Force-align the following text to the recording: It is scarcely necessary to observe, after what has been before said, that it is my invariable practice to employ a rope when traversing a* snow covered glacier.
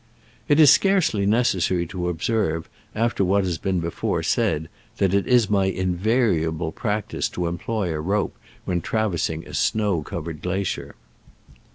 It 0.47 0.59
is 0.59 0.71
scarcely 0.71 1.27
necessary 1.27 1.85
to 1.85 2.09
observe, 2.09 2.67
after 2.95 3.23
what 3.23 3.43
has 3.43 3.59
been 3.59 3.79
before 3.79 4.23
said, 4.23 4.67
that 4.97 5.13
it 5.13 5.27
is 5.27 5.47
my 5.47 5.65
invariable 5.65 6.71
practice 6.71 7.29
to 7.29 7.45
employ 7.45 7.93
a 7.93 7.99
rope 7.99 8.35
when 8.65 8.81
traversing 8.81 9.47
a* 9.47 9.53
snow 9.53 10.01
covered 10.01 10.41
glacier. 10.41 10.95